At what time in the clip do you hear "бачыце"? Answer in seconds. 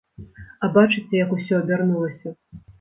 0.77-1.13